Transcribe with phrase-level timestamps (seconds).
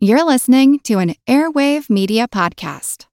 [0.00, 3.06] You're listening to an Airwave Media Podcast.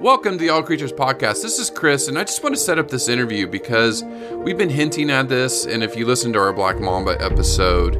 [0.00, 1.42] Welcome to the All Creatures Podcast.
[1.42, 4.04] This is Chris, and I just want to set up this interview because
[4.44, 5.66] we've been hinting at this.
[5.66, 7.96] And if you listen to our Black Mamba episode,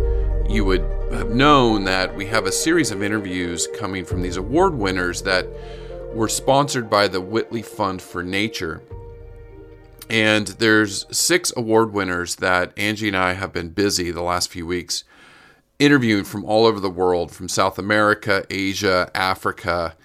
[0.48, 4.76] you would have known that we have a series of interviews coming from these award
[4.76, 5.48] winners that
[6.12, 8.82] were sponsored by the Whitley Fund for Nature.
[10.08, 14.66] And there's six award winners that Angie and I have been busy the last few
[14.66, 15.04] weeks
[15.78, 19.96] interviewing from all over the world, from South America, Asia, Africa.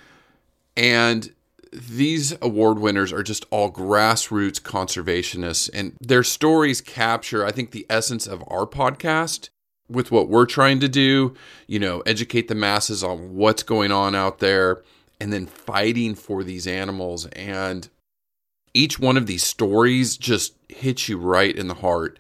[0.78, 1.34] And
[1.74, 7.86] these award winners are just all grassroots conservationists, and their stories capture, I think, the
[7.90, 9.50] essence of our podcast
[9.90, 11.34] with what we're trying to do,
[11.68, 14.82] you know, educate the masses on what's going on out there
[15.20, 17.26] and then fighting for these animals.
[17.28, 17.90] And
[18.74, 22.20] each one of these stories just hits you right in the heart.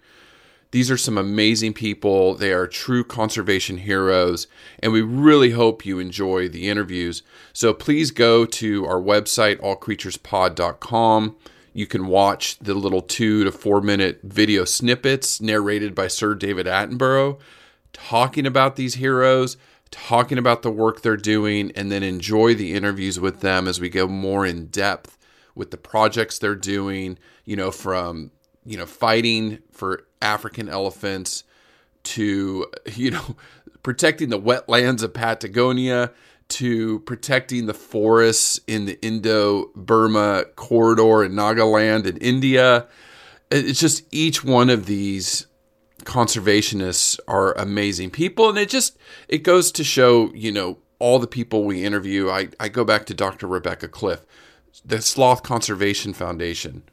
[0.71, 2.35] These are some amazing people.
[2.35, 4.47] They are true conservation heroes,
[4.79, 7.23] and we really hope you enjoy the interviews.
[7.53, 11.35] So please go to our website, allcreaturespod.com.
[11.73, 16.65] You can watch the little two to four minute video snippets narrated by Sir David
[16.65, 17.39] Attenborough
[17.95, 19.57] talking about these heroes
[19.91, 23.89] talking about the work they're doing, and then enjoy the interviews with them as we
[23.89, 25.17] go more in depth
[25.55, 28.31] with the projects they're doing, you know, from,
[28.65, 31.43] you know, fighting for African elephants
[32.03, 33.35] to, you know,
[33.83, 36.11] protecting the wetlands of Patagonia
[36.47, 42.87] to protecting the forests in the Indo Burma corridor in Nagaland in India.
[43.49, 45.47] It's just each one of these
[46.05, 51.27] conservationists are amazing people and it just it goes to show you know all the
[51.27, 52.29] people we interview.
[52.29, 54.25] I, I go back to dr rebecca cliffe
[54.83, 56.83] the sloth conservation foundation.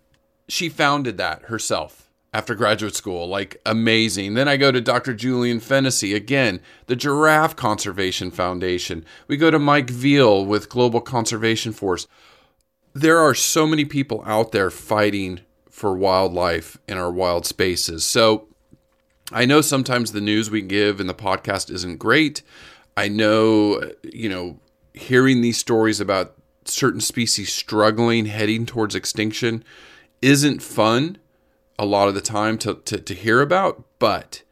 [0.48, 4.34] She founded that herself after graduate school like amazing.
[4.34, 9.04] Then i go to dr julian fennessy again the giraffe conservation foundation.
[9.28, 12.06] We go to mike veale with global conservation force.
[12.94, 15.40] There are so many people out there fighting
[15.70, 18.04] for wildlife in our wild spaces.
[18.04, 18.46] So
[19.32, 22.42] I know sometimes the news we give in the podcast isn't great.
[22.96, 24.58] I know, you know,
[24.94, 26.34] hearing these stories about
[26.64, 29.64] certain species struggling, heading towards extinction,
[30.20, 31.18] isn't fun
[31.78, 33.82] a lot of the time to, to, to hear about.
[33.98, 34.42] But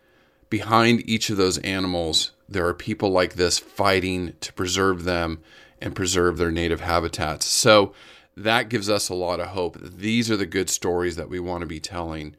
[0.49, 5.41] behind each of those animals, there are people like this fighting to preserve them
[5.81, 7.47] and preserve their native habitats.
[7.47, 7.95] So
[8.37, 9.79] that gives us a lot of hope.
[9.81, 12.35] These are the good stories that we want to be telling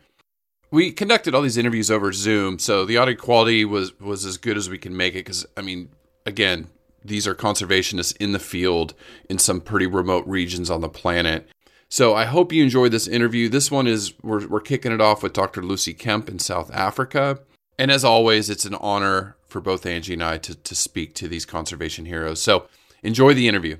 [0.72, 4.58] we conducted all these interviews over Zoom, so the audio quality was was as good
[4.58, 5.26] as we can make it.
[5.26, 5.90] Because I mean,
[6.26, 6.70] again,
[7.04, 8.94] these are conservationists in the field
[9.30, 11.50] in some pretty remote regions on the planet.
[11.90, 13.50] So I hope you enjoyed this interview.
[13.50, 15.62] This one is we're we're kicking it off with Dr.
[15.62, 17.40] Lucy Kemp in South Africa,
[17.78, 21.28] and as always, it's an honor for both Angie and I to to speak to
[21.28, 22.42] these conservation heroes.
[22.42, 22.68] So
[23.04, 23.78] enjoy the interview.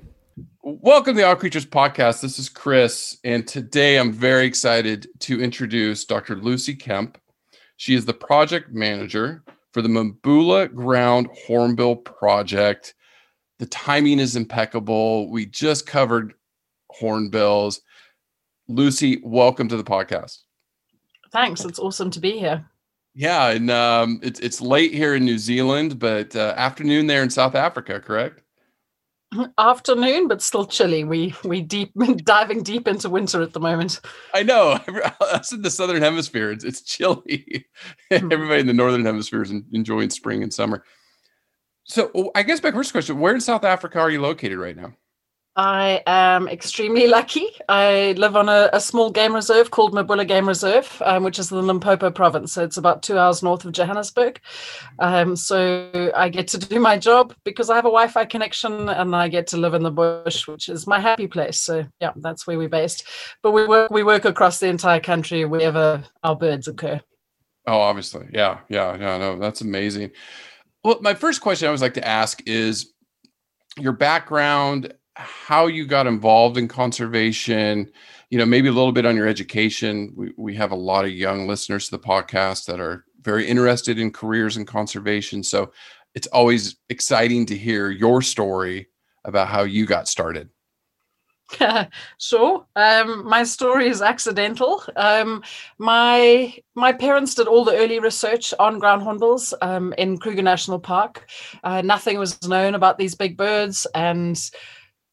[0.62, 2.20] Welcome to the All Creatures Podcast.
[2.22, 6.36] This is Chris, and today I'm very excited to introduce Dr.
[6.36, 7.18] Lucy Kemp.
[7.76, 9.42] She is the project manager
[9.72, 12.94] for the Mabula Ground Hornbill Project.
[13.58, 15.30] The timing is impeccable.
[15.30, 16.32] We just covered
[16.90, 17.80] hornbills.
[18.68, 20.38] Lucy, welcome to the podcast.
[21.30, 21.64] Thanks.
[21.64, 22.64] It's awesome to be here.
[23.14, 27.28] Yeah, and um, it's it's late here in New Zealand, but uh, afternoon there in
[27.28, 28.41] South Africa, correct?
[29.58, 31.04] Afternoon, but still chilly.
[31.04, 31.92] We we deep
[32.24, 34.00] diving deep into winter at the moment.
[34.34, 34.72] I know.
[35.20, 37.66] Us in the southern hemisphere, it's, it's chilly.
[38.12, 38.30] Hmm.
[38.30, 40.84] Everybody in the northern hemisphere is enjoying spring and summer.
[41.84, 44.76] So, oh, I guess my first question: Where in South Africa are you located right
[44.76, 44.92] now?
[45.54, 47.46] I am extremely lucky.
[47.68, 51.50] I live on a, a small game reserve called Mabula Game Reserve, um, which is
[51.50, 52.52] in the Limpopo province.
[52.52, 54.40] So it's about two hours north of Johannesburg.
[54.98, 58.88] Um, so I get to do my job because I have a Wi Fi connection
[58.88, 61.60] and I get to live in the bush, which is my happy place.
[61.60, 63.04] So, yeah, that's where we're based.
[63.42, 67.00] But we work, we work across the entire country wherever our birds occur.
[67.66, 68.26] Oh, obviously.
[68.32, 68.60] Yeah.
[68.68, 68.96] Yeah.
[68.96, 70.12] No, no, that's amazing.
[70.82, 72.92] Well, my first question I always like to ask is
[73.78, 77.90] your background how you got involved in conservation,
[78.30, 80.12] you know, maybe a little bit on your education.
[80.16, 83.98] We, we have a lot of young listeners to the podcast that are very interested
[83.98, 85.42] in careers in conservation.
[85.42, 85.72] So
[86.14, 88.88] it's always exciting to hear your story
[89.24, 90.48] about how you got started.
[92.18, 94.82] so Um, my story is accidental.
[94.96, 95.42] Um,
[95.78, 100.78] my my parents did all the early research on ground hornbills um, in Kruger National
[100.78, 101.26] Park.
[101.62, 104.50] Uh, nothing was known about these big birds, and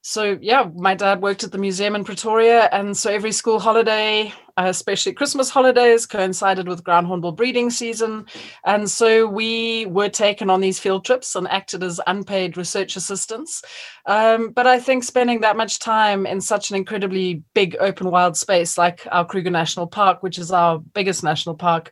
[0.02, 4.34] so yeah, my dad worked at the museum in Pretoria, and so every school holiday,
[4.58, 8.26] uh, especially Christmas holidays, coincided with ground hornbill breeding season,
[8.66, 13.62] and so we were taken on these field trips and acted as unpaid research assistants.
[14.06, 18.38] Um, but I think spending that much time in such an incredibly big open wild
[18.38, 21.92] space like our Kruger National Park, which is our biggest national park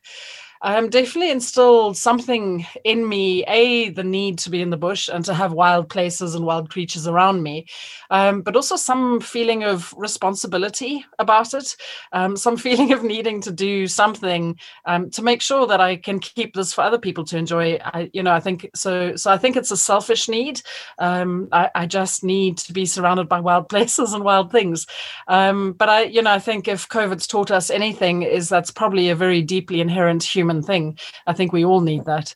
[0.61, 5.25] um, definitely instilled something in me a the need to be in the bush and
[5.25, 7.65] to have wild places and wild creatures around me
[8.09, 11.75] um, but also some feeling of responsibility about it
[12.11, 16.19] um, some feeling of needing to do something um, to make sure that i can
[16.19, 17.77] keep this for other people to enjoy.
[17.83, 20.61] I, you know i think so so i think it's a selfish need.
[20.99, 24.85] Um, I, I, just need to be surrounded by wild places and wild things.
[25.27, 29.09] Um, but i you know i think if covid's taught us anything is that's probably
[29.09, 30.97] a very deeply inherent human human thing.
[31.25, 32.35] I think we all need that.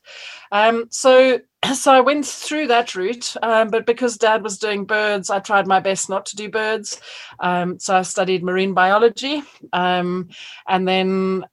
[0.52, 1.40] Um, so
[1.74, 5.68] so I went through that route, um, but because Dad was doing birds, I tried
[5.68, 7.00] my best not to do birds.
[7.40, 9.44] Um, so I studied marine biology,
[9.74, 10.30] um,
[10.68, 11.46] and then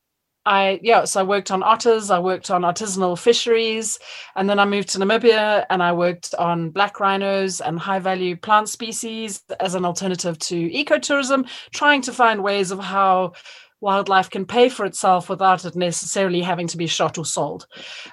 [0.47, 3.99] I yeah, so I worked on otters, I worked on artisanal fisheries,
[4.35, 8.35] and then I moved to Namibia and I worked on black rhinos and high value
[8.35, 13.35] plant species as an alternative to ecotourism, trying to find ways of how
[13.81, 17.67] wildlife can pay for itself without it necessarily having to be shot or sold.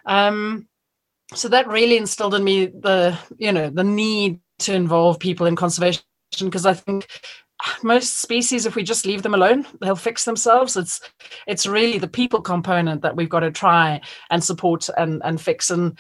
[0.06, 0.68] Um,
[1.34, 5.56] so that really instilled in me the you know the need to involve people in
[5.56, 6.04] conservation
[6.40, 7.08] because I think
[7.82, 10.78] most species if we just leave them alone they'll fix themselves.
[10.78, 11.02] It's
[11.48, 15.72] it's really the people component that we've got to try and support and and fix.
[15.72, 15.98] And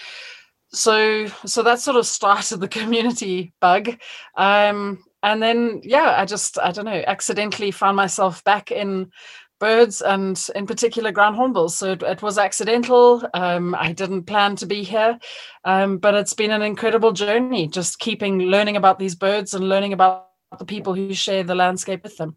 [0.71, 3.97] so so that sort of started the community bug.
[4.35, 9.11] Um and then yeah i just i don't know accidentally found myself back in
[9.59, 11.77] birds and in particular ground hornbills.
[11.77, 13.23] So it, it was accidental.
[13.33, 15.19] Um, I didn't plan to be here,
[15.63, 19.93] um, but it's been an incredible journey just keeping learning about these birds and learning
[19.93, 22.35] about the people who share the landscape with them.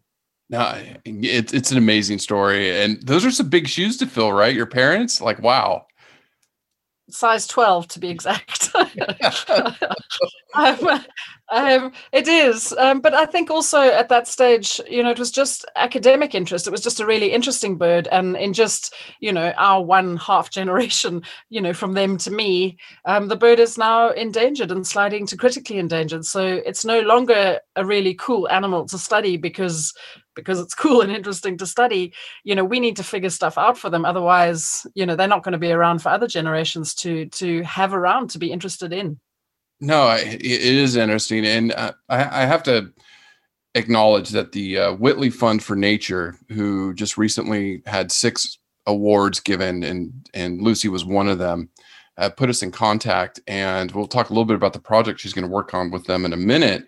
[0.51, 4.55] No, it's it's an amazing story, and those are some big shoes to fill, right?
[4.55, 5.85] Your parents, like, wow
[7.09, 8.69] size 12 to be exact.
[10.55, 11.03] Um,
[11.51, 15.29] um, it is um, but i think also at that stage you know it was
[15.29, 16.65] just academic interest.
[16.65, 20.49] It was just a really interesting bird and in just you know our one half
[20.49, 25.25] generation you know from them to me um, the bird is now endangered and sliding
[25.27, 26.25] to critically endangered.
[26.25, 29.93] So it's no longer a really cool animal to study because
[30.39, 32.13] because it's cool and interesting to study
[32.43, 34.05] you know we need to figure stuff out for them.
[34.05, 37.93] Otherwise you know they're not going to be around for other generations to to have
[37.93, 39.19] around to be interested in.
[39.79, 41.45] No it is interesting.
[41.45, 42.91] And uh, I, I, have to
[43.75, 48.57] acknowledge that the uh, whitley fund for nature who just recently had six
[48.87, 51.69] awards given and and lucy was one of them
[52.19, 55.33] uh, put us in contact and we'll talk a little bit about the project she's
[55.33, 56.85] going to work on with them in a minute.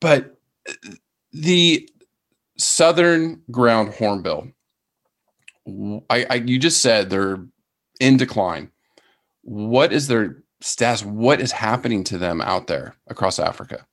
[0.00, 0.36] But
[0.68, 0.90] uh,
[1.32, 1.88] the
[2.58, 4.48] southern ground hornbill.
[6.10, 7.44] I, I you just said they're
[8.00, 8.70] in decline.
[9.42, 11.04] What is their status?
[11.04, 13.86] What is happening to them out there across Africa?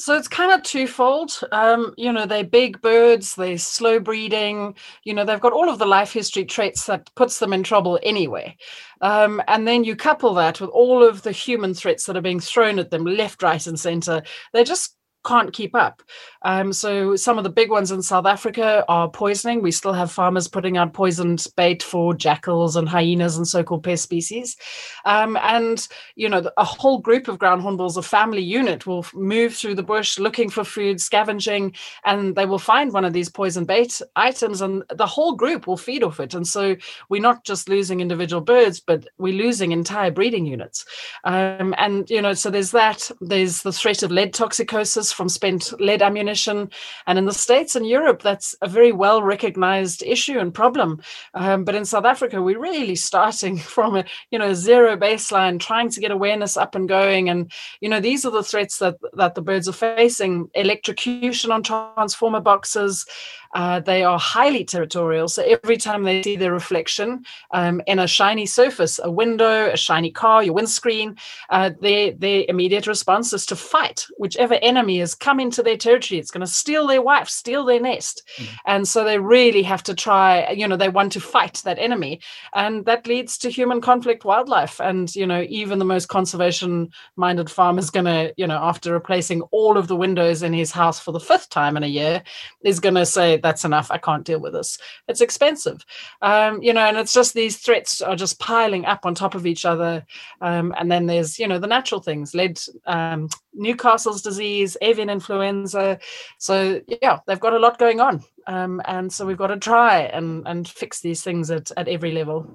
[0.00, 1.38] So it's kind of twofold.
[1.52, 5.78] Um, you know, they're big birds, they're slow breeding, you know, they've got all of
[5.78, 8.56] the life history traits that puts them in trouble anyway.
[9.02, 12.40] Um, and then you couple that with all of the human threats that are being
[12.40, 14.22] thrown at them left, right, and center.
[14.54, 16.02] They're just can't keep up.
[16.42, 19.60] Um, so some of the big ones in South Africa are poisoning.
[19.60, 24.02] We still have farmers putting out poisoned bait for jackals and hyenas and so-called pest
[24.02, 24.56] species.
[25.04, 29.54] Um, and you know, a whole group of ground hornbills, a family unit, will move
[29.54, 33.64] through the bush looking for food, scavenging, and they will find one of these poison
[33.64, 36.34] bait items, and the whole group will feed off it.
[36.34, 36.76] And so
[37.08, 40.84] we're not just losing individual birds, but we're losing entire breeding units.
[41.24, 43.10] Um, and you know, so there's that.
[43.20, 46.70] There's the threat of lead toxicosis from spent lead ammunition.
[47.06, 51.00] And in the States and Europe, that's a very well recognized issue and problem.
[51.34, 55.90] Um, but in South Africa, we're really starting from a you know zero baseline, trying
[55.90, 57.28] to get awareness up and going.
[57.28, 57.50] And
[57.80, 62.40] you know these are the threats that that the birds are facing: electrocution on transformer
[62.40, 63.06] boxes,
[63.54, 65.28] uh, they are highly territorial.
[65.28, 69.76] So every time they see their reflection um, in a shiny surface, a window, a
[69.76, 71.16] shiny car, your windscreen,
[71.50, 76.18] uh, their, their immediate response is to fight whichever enemy has come into their territory.
[76.18, 78.22] It's going to steal their wife, steal their nest.
[78.36, 78.54] Mm-hmm.
[78.66, 82.20] And so they really have to try, you know, they want to fight that enemy.
[82.54, 84.80] And that leads to human conflict wildlife.
[84.80, 88.92] And, you know, even the most conservation minded farmer is going to, you know, after
[88.92, 92.22] replacing all of the windows in his house for the fifth time in a year,
[92.62, 93.90] is going to say, that's enough.
[93.90, 94.78] I can't deal with this.
[95.08, 95.84] It's expensive,
[96.22, 99.46] um, you know, and it's just these threats are just piling up on top of
[99.46, 100.04] each other.
[100.40, 105.98] Um, and then there's, you know, the natural things, lead, um, Newcastle's disease, avian influenza.
[106.38, 110.00] So yeah, they've got a lot going on, um, and so we've got to try
[110.00, 112.46] and and fix these things at at every level.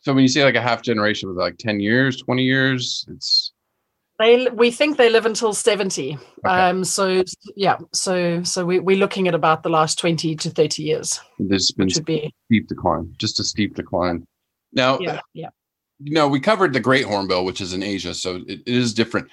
[0.00, 3.52] So when you say like a half generation with like ten years, twenty years, it's
[4.22, 6.20] they we think they live until 70 okay.
[6.44, 7.22] um so
[7.56, 11.70] yeah so so we, we're looking at about the last 20 to 30 years there's
[11.72, 14.26] been be, steep decline just a steep decline.
[14.72, 15.50] Now yeah yeah.
[16.02, 18.94] you know we covered the great hornbill which is in asia so it, it is
[18.94, 19.28] different.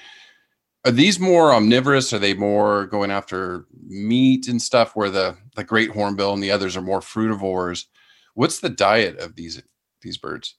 [0.85, 2.13] Are these more omnivorous?
[2.13, 6.51] Are they more going after meat and stuff where the the great hornbill and the
[6.51, 7.85] others are more frugivores
[8.33, 9.61] what's the diet of these
[10.01, 10.55] these birds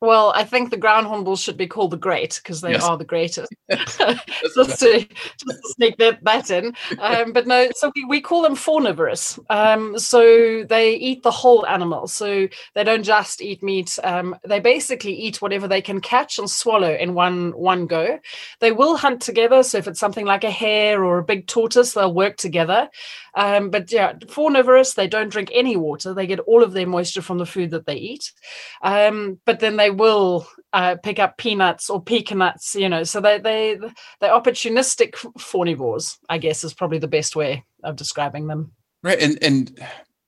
[0.00, 2.84] well, I think the ground hornbills should be called the great because they yes.
[2.84, 3.52] are the greatest.
[3.70, 4.16] just, to,
[4.54, 5.08] just
[5.40, 6.74] to sneak that, that in.
[7.00, 9.38] Um, but no, so we, we call them faunivorous.
[9.50, 12.06] Um, so they eat the whole animal.
[12.06, 13.98] So they don't just eat meat.
[14.04, 18.20] Um, they basically eat whatever they can catch and swallow in one one go.
[18.60, 19.64] They will hunt together.
[19.64, 22.88] So if it's something like a hare or a big tortoise, they'll work together.
[23.34, 26.12] Um, but yeah, faunivorous, they don't drink any water.
[26.12, 28.32] They get all of their moisture from the food that they eat.
[28.82, 33.04] Um, but then they will uh, pick up peanuts or pecan-nuts, you know.
[33.04, 33.78] So they they
[34.20, 38.72] they're opportunistic faunivores, I guess, is probably the best way of describing them.
[39.02, 39.80] Right, and and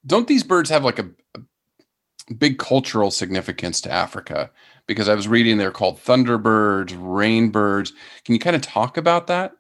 [0.07, 4.51] don't these birds have like a, a big cultural significance to Africa?
[4.87, 7.93] Because I was reading they're called thunderbirds, rainbirds.
[8.25, 9.53] Can you kind of talk about that?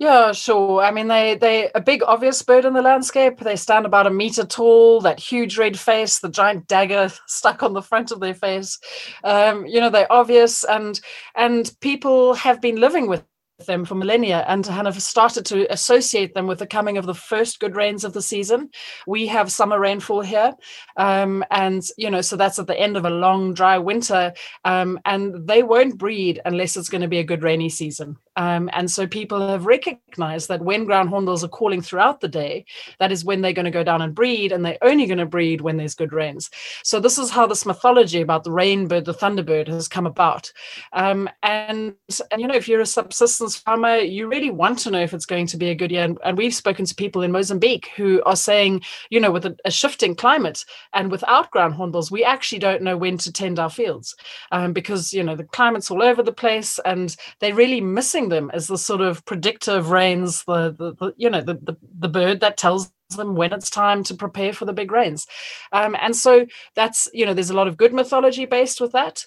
[0.00, 0.80] Yeah, sure.
[0.82, 3.38] I mean, they they a big obvious bird in the landscape.
[3.40, 5.02] They stand about a meter tall.
[5.02, 8.78] That huge red face, the giant dagger stuck on the front of their face.
[9.24, 10.98] Um, you know, they're obvious, and
[11.34, 13.24] and people have been living with
[13.66, 17.60] them for millennia and of started to associate them with the coming of the first
[17.60, 18.70] good rains of the season.
[19.06, 20.54] We have summer rainfall here.
[20.96, 24.32] Um, and, you know, so that's at the end of a long, dry winter.
[24.64, 28.16] Um, and they won't breed unless it's going to be a good rainy season.
[28.40, 32.64] Um, and so people have recognized that when ground hornbills are calling throughout the day,
[32.98, 35.26] that is when they're going to go down and breed, and they're only going to
[35.26, 36.48] breed when there's good rains.
[36.82, 40.50] So this is how this mythology about the rainbird, the thunderbird, has come about.
[40.94, 41.94] Um, and,
[42.30, 45.26] and you know, if you're a subsistence farmer, you really want to know if it's
[45.26, 46.04] going to be a good year.
[46.04, 48.80] And, and we've spoken to people in Mozambique who are saying,
[49.10, 52.96] you know, with a, a, shifting climate and without ground hornbills, we actually don't know
[52.96, 54.16] when to tend our fields
[54.50, 58.50] um, because you know the climate's all over the place, and they're really missing them
[58.54, 62.40] as the sort of predictive rains, the, the, the you know the, the the bird
[62.40, 65.26] that tells them when it's time to prepare for the big rains.
[65.72, 69.26] Um, and so that's, you know, there's a lot of good mythology based with that.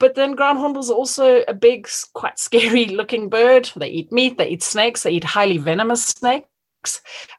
[0.00, 3.70] But then ground hornbills also a big, quite scary looking bird.
[3.76, 6.48] They eat meat, they eat snakes, they eat highly venomous snakes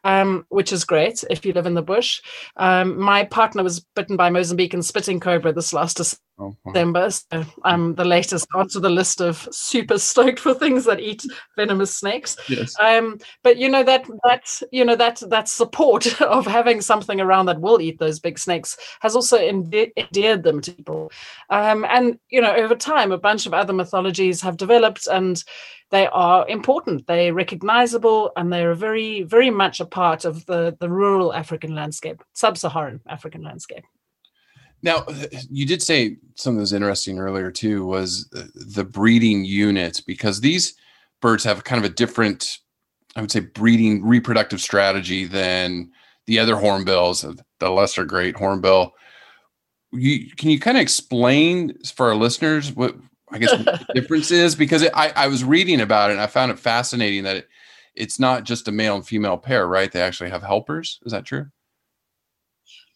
[0.03, 2.21] um, which is great if you live in the bush.
[2.57, 5.99] Um, my partner was bitten by Mozambican spitting cobra this last
[6.65, 7.05] December.
[7.05, 11.23] Oh, so I'm the latest onto the list of super stoked for things that eat
[11.55, 12.35] venomous snakes.
[12.49, 12.75] Yes.
[12.79, 17.45] Um, but you know that that you know that that support of having something around
[17.45, 21.11] that will eat those big snakes has also endeared them to people.
[21.49, 25.43] Um, and you know over time, a bunch of other mythologies have developed and
[25.91, 30.89] they are important, they're recognizable, and they're very, very much a part of the, the
[30.89, 33.85] rural African landscape, sub Saharan African landscape.
[34.85, 39.43] Now, uh, you did say something that was interesting earlier too was uh, the breeding
[39.43, 40.75] unit because these
[41.21, 42.59] birds have kind of a different,
[43.15, 45.89] I would say, breeding reproductive strategy than
[46.27, 48.93] the other hornbills, uh, the lesser great hornbill.
[49.91, 52.95] You, can you kind of explain for our listeners what
[53.31, 56.27] I guess the difference is because it, I, I was reading about it and I
[56.27, 57.49] found it fascinating that it,
[57.95, 59.91] it's not just a male and female pair, right?
[59.91, 60.99] They actually have helpers.
[61.07, 61.47] Is that true?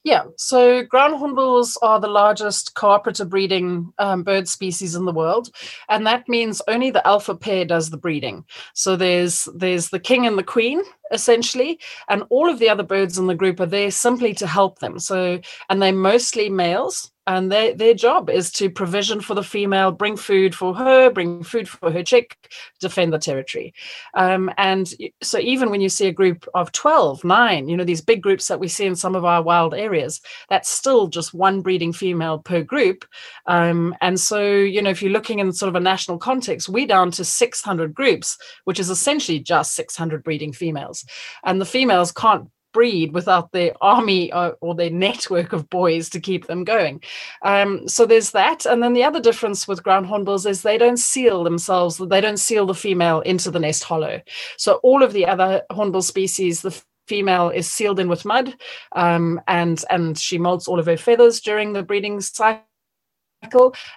[0.09, 5.51] Yeah, so ground hornbills are the largest cooperative breeding um, bird species in the world,
[5.87, 8.43] and that means only the alpha pair does the breeding.
[8.73, 13.19] So there's there's the king and the queen essentially, and all of the other birds
[13.19, 14.97] in the group are there simply to help them.
[14.97, 19.91] So and they're mostly males, and their their job is to provision for the female,
[19.91, 23.71] bring food for her, bring food for her chick, defend the territory.
[24.15, 28.01] Um, and so even when you see a group of 12, nine, you know, these
[28.01, 31.61] big groups that we see in some of our wild areas, that's still just one
[31.61, 33.05] breeding female per group.
[33.45, 36.87] Um, and so, you know, if you're looking in sort of a national context, we're
[36.87, 41.05] down to 600 groups, which is essentially just 600 breeding females.
[41.43, 46.09] And the females can't breed without their army or, uh, or, their network of boys
[46.09, 47.01] to keep them going.
[47.43, 48.65] Um, so there's that.
[48.65, 52.37] And then the other difference with ground hornbills is they don't seal themselves, they don't
[52.37, 54.21] seal the female into the nest hollow.
[54.57, 58.55] So all of the other hornbill species, the female is sealed in with mud
[58.95, 62.63] um, and and she molts all of her feathers during the breeding cycle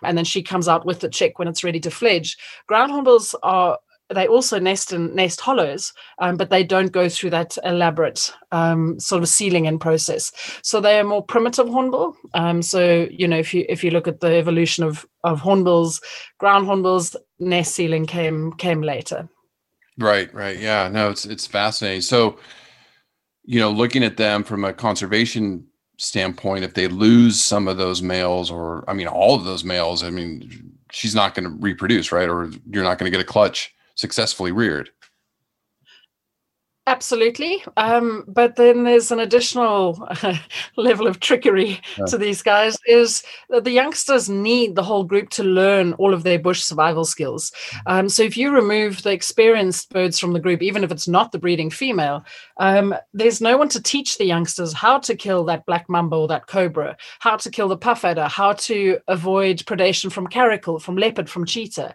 [0.03, 2.39] and then she comes out with the chick when it's ready to fledge.
[2.67, 3.79] Ground hornbills are
[4.13, 8.99] they also nest in nest hollows, um, but they don't go through that elaborate um,
[8.99, 10.33] sort of sealing in process.
[10.63, 12.17] So they are more primitive hornbill.
[12.35, 16.01] Um, so you know, if you if you look at the evolution of of hornbills,
[16.39, 19.29] ground hornbills, nest sealing came came later.
[19.99, 20.89] Right, right, yeah.
[20.89, 22.03] No, it's it's fascinating.
[22.03, 22.39] So,
[23.45, 25.67] you know, looking at them from a conservation
[25.99, 30.03] standpoint, if they lose some of those males, or I mean, all of those males,
[30.03, 32.29] I mean, she's not going to reproduce, right?
[32.29, 34.91] Or you're not going to get a clutch successfully reared.
[36.89, 37.63] Absolutely.
[37.77, 40.37] Um, but then there's an additional uh,
[40.77, 42.07] level of trickery yeah.
[42.07, 46.25] to these guys is that the youngsters need the whole group to learn all of
[46.25, 47.53] their bush survival skills.
[47.87, 51.31] Um, so if you remove the experienced birds from the group, even if it's not
[51.31, 52.25] the breeding female,
[52.57, 56.27] um, there's no one to teach the youngsters how to kill that black mamba or
[56.27, 60.97] that cobra, how to kill the puff adder, how to avoid predation from caracal, from
[60.97, 61.95] leopard, from cheetah.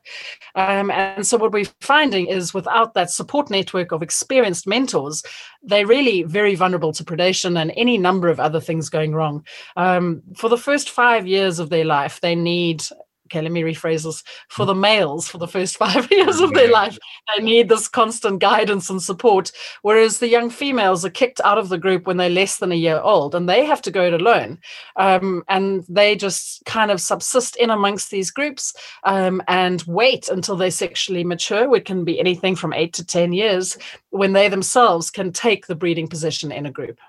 [0.56, 5.24] Um, and so what we're finding is without that support network of experienced men mentors,
[5.64, 9.46] they're really very vulnerable to predation and any number of other things going wrong.
[9.76, 12.84] Um, for the first five years of their life, they need
[13.28, 16.72] okay, let me rephrase this for the males for the first five years of their
[16.72, 16.98] life,
[17.36, 19.52] they need this constant guidance and support.
[19.82, 22.76] Whereas the young females are kicked out of the group when they're less than a
[22.76, 24.60] year old and they have to go it alone.
[24.96, 30.56] Um, and they just kind of subsist in amongst these groups um, and wait until
[30.56, 33.78] they sexually mature, which can be anything from eight to 10 years,
[34.10, 37.00] when they themselves can take the breeding position in a group.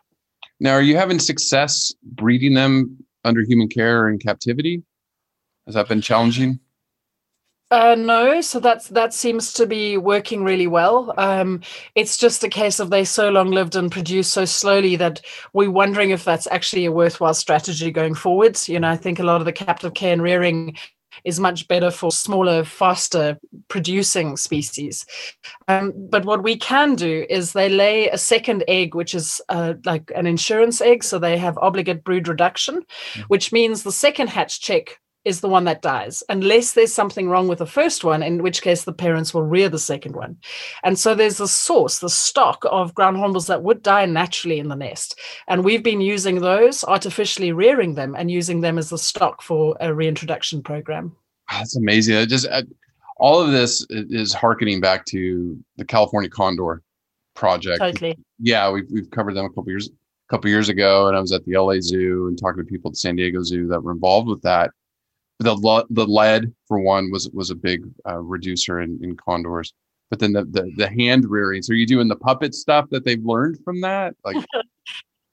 [0.60, 4.82] Now, are you having success breeding them under human care or in captivity?
[5.68, 6.60] Has that been challenging?
[7.70, 11.12] Uh, no, so that's that seems to be working really well.
[11.18, 11.60] Um,
[11.94, 15.20] it's just a case of they so long lived and produced so slowly that
[15.52, 18.66] we're wondering if that's actually a worthwhile strategy going forwards.
[18.66, 20.78] You know, I think a lot of the captive care and rearing
[21.24, 25.04] is much better for smaller, faster producing species.
[25.66, 29.74] Um, but what we can do is they lay a second egg, which is uh,
[29.84, 31.04] like an insurance egg.
[31.04, 33.20] So they have obligate brood reduction, mm-hmm.
[33.28, 37.48] which means the second hatch chick is the one that dies, unless there's something wrong
[37.48, 40.38] with the first one, in which case the parents will rear the second one.
[40.82, 44.68] And so there's the source, the stock of ground hornbills that would die naturally in
[44.68, 45.20] the nest.
[45.46, 49.76] And we've been using those, artificially rearing them, and using them as the stock for
[49.80, 51.14] a reintroduction program.
[51.50, 52.16] That's amazing.
[52.16, 52.62] I just I,
[53.18, 56.82] all of this is harkening back to the California Condor
[57.34, 57.80] project.
[57.80, 58.16] Totally.
[58.38, 61.32] Yeah, we've we've covered them a couple years a couple years ago, and I was
[61.32, 63.92] at the LA Zoo and talking to people at the San Diego Zoo that were
[63.92, 64.70] involved with that
[65.40, 69.72] the the lead for one was was a big uh, reducer in, in condors
[70.10, 73.04] but then the, the the hand rearing so are you doing the puppet stuff that
[73.04, 74.14] they've learned from that?
[74.24, 74.36] Like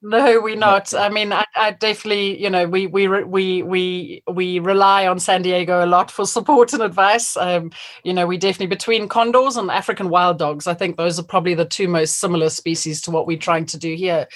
[0.08, 0.94] No, we're not.
[0.94, 5.42] I mean, I, I, definitely, you know, we we we we we rely on San
[5.42, 7.36] Diego a lot for support and advice.
[7.36, 7.72] Um,
[8.04, 10.68] you know, we definitely between condors and African wild dogs.
[10.68, 13.80] I think those are probably the two most similar species to what we're trying to
[13.80, 14.28] do here.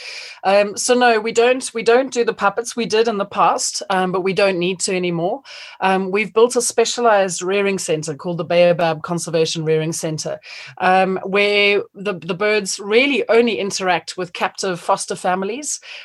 [0.44, 2.76] Um, so no, we don't we don't do the puppets.
[2.76, 5.44] We did in the past, um, but we don't need to anymore.
[5.82, 10.40] Um, we've built a specialized rearing center called the Baobab Conservation Rearing Center,
[10.80, 15.59] um, where the the birds really only interact with captive foster families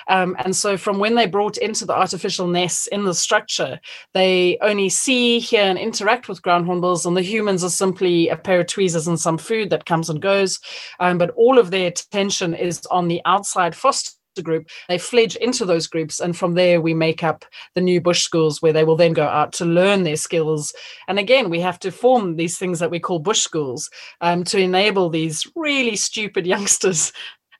[0.08, 3.80] um, and so, from when they brought into the artificial nests in the structure,
[4.12, 8.36] they only see, hear, and interact with ground hornbills, and the humans are simply a
[8.36, 10.60] pair of tweezers and some food that comes and goes.
[11.00, 14.12] Um, but all of their attention is on the outside foster
[14.42, 14.68] group.
[14.88, 18.60] They fledge into those groups and from there we make up the new bush schools
[18.60, 20.72] where they will then go out to learn their skills.
[21.08, 23.90] And again we have to form these things that we call bush schools
[24.20, 27.12] um, to enable these really stupid youngsters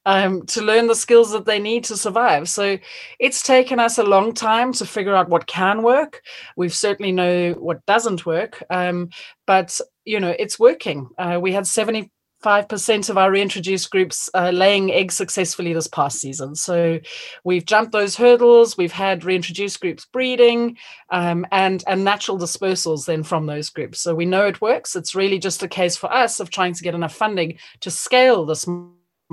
[0.07, 2.49] um, to learn the skills that they need to survive.
[2.49, 2.79] So
[3.19, 6.23] it's taken us a long time to figure out what can work.
[6.57, 9.11] We've certainly know what doesn't work, um,
[9.47, 11.09] but you know it's working.
[11.19, 12.11] Uh, we had seventy.
[12.45, 16.55] 5% of our reintroduced groups uh, laying eggs successfully this past season.
[16.55, 17.01] So
[17.43, 18.77] we've jumped those hurdles.
[18.77, 20.77] We've had reintroduced groups breeding
[21.11, 24.01] um, and, and natural dispersals then from those groups.
[24.01, 24.95] So we know it works.
[24.95, 28.45] It's really just a case for us of trying to get enough funding to scale
[28.45, 28.69] this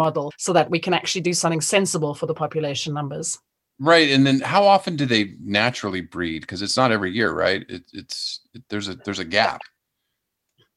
[0.04, 3.40] model so that we can actually do something sensible for the population numbers.
[3.80, 6.42] Right, and then how often do they naturally breed?
[6.42, 7.64] Because it's not every year, right?
[7.68, 9.62] It, it's it, there's a there's a gap.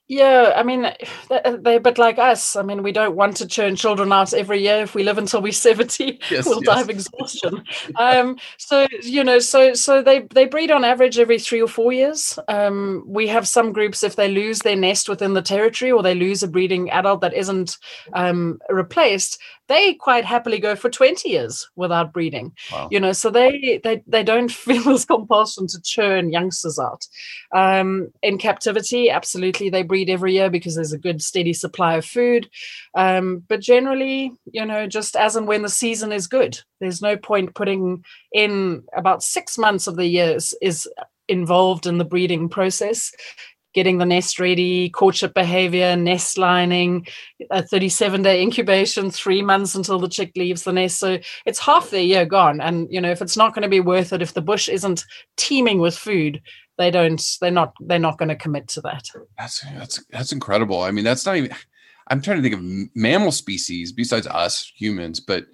[0.06, 0.86] Yeah, I mean,
[1.30, 2.56] they're a bit like us.
[2.56, 4.82] I mean, we don't want to churn children out every year.
[4.82, 6.74] If we live until we're 70, yes, we'll yes.
[6.74, 7.64] die of exhaustion.
[7.96, 11.90] um, so, you know, so so they, they breed on average every three or four
[11.92, 12.38] years.
[12.48, 16.14] Um, we have some groups, if they lose their nest within the territory or they
[16.14, 17.78] lose a breeding adult that isn't
[18.12, 22.88] um, replaced, they quite happily go for 20 years without breeding wow.
[22.90, 27.06] you know so they they they don't feel this compulsion to churn youngsters out
[27.54, 32.04] um, in captivity absolutely they breed every year because there's a good steady supply of
[32.04, 32.48] food
[32.94, 37.16] um, but generally you know just as and when the season is good there's no
[37.16, 40.88] point putting in about six months of the years is
[41.28, 43.12] involved in the breeding process
[43.74, 47.06] getting the nest ready, courtship behavior, nest lining,
[47.50, 50.98] a 37 day incubation, three months until the chick leaves the nest.
[50.98, 52.60] So it's half their year gone.
[52.60, 55.04] And, you know, if it's not going to be worth it, if the bush isn't
[55.36, 56.40] teeming with food,
[56.78, 59.08] they don't, they're not, they're not going to commit to that.
[59.38, 60.82] That's, that's, that's incredible.
[60.82, 61.50] I mean, that's not even,
[62.08, 65.46] I'm trying to think of mammal species besides us humans, but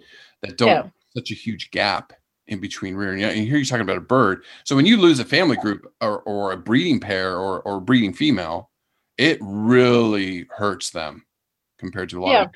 [0.42, 0.82] that don't yeah.
[1.14, 2.12] such a huge gap
[2.46, 3.22] in between rearing.
[3.22, 4.42] And here you're talking about a bird.
[4.64, 8.12] So when you lose a family group or, or a breeding pair or, or breeding
[8.12, 8.70] female,
[9.18, 11.24] it really hurts them
[11.78, 12.42] compared to a lot yeah.
[12.42, 12.52] of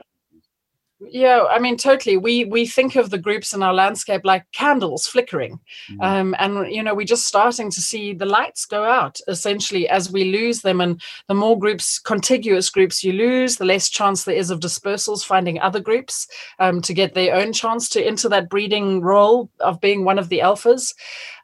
[1.01, 2.17] yeah i mean totally.
[2.17, 5.61] We we think of the groups in our landscape like candles flickering.
[5.91, 6.01] Mm-hmm.
[6.01, 10.11] um, and you know we're just starting to see the lights go out essentially as
[10.11, 10.81] we lose them.
[10.81, 15.25] And the more groups contiguous groups you lose the less chance there is of dispersals
[15.25, 16.27] finding other groups
[16.59, 20.29] um, to get their own chance to enter that breeding role of being one of
[20.29, 20.95] the alphas.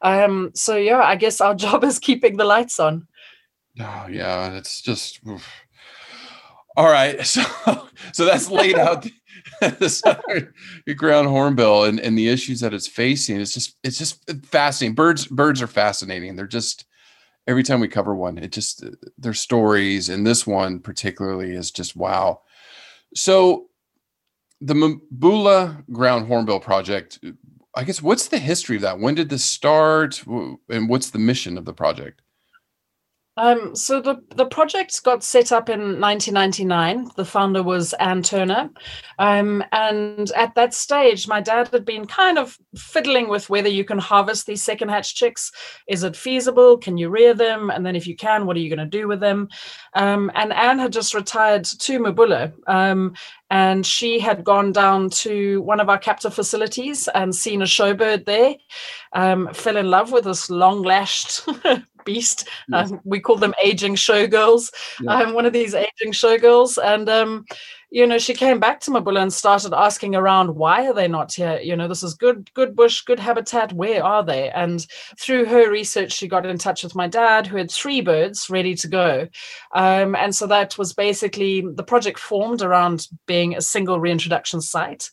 [0.01, 3.07] Um, so yeah i guess our job is keeping the lights on.
[3.79, 5.47] Oh yeah it's just oof.
[6.75, 7.43] all right so
[8.11, 9.05] so that's laid out
[9.61, 13.39] the ground hornbill and, and the issues that it's facing.
[13.39, 14.95] It's just it's just fascinating.
[14.95, 16.35] Birds birds are fascinating.
[16.35, 16.85] They're just
[17.47, 18.85] every time we cover one, it just
[19.17, 22.41] their stories and this one particularly is just wow.
[23.15, 23.67] So
[24.61, 27.19] the Mabula Ground Hornbill Project,
[27.75, 28.99] I guess what's the history of that?
[28.99, 32.21] When did this start and what's the mission of the project?
[33.37, 37.11] Um, so the, the project got set up in 1999.
[37.15, 38.69] The founder was Anne Turner.
[39.19, 43.85] Um, and at that stage, my dad had been kind of fiddling with whether you
[43.85, 45.51] can harvest these second hatch chicks.
[45.87, 46.77] Is it feasible?
[46.77, 47.69] Can you rear them?
[47.69, 49.47] And then if you can, what are you going to do with them?
[49.93, 52.53] Um, and Anne had just retired to Mabula.
[52.67, 53.13] Um,
[53.49, 58.25] and she had gone down to one of our captive facilities and seen a showbird
[58.25, 58.55] there,
[59.11, 61.45] um, fell in love with this long lashed
[62.05, 62.47] beast.
[62.69, 62.91] Yes.
[62.91, 64.71] Um, we call them aging showgirls.
[65.01, 65.13] Yeah.
[65.13, 67.45] Um, one of these aging showgirls, and um,
[67.93, 71.33] you know, she came back to Mabula and started asking around, why are they not
[71.33, 71.59] here?
[71.61, 73.73] You know, this is good, good bush, good habitat.
[73.73, 74.49] Where are they?
[74.51, 74.87] And
[75.19, 78.75] through her research, she got in touch with my dad, who had three birds ready
[78.75, 79.27] to go.
[79.73, 85.09] Um, and so that was basically the project formed around being a single reintroduction site.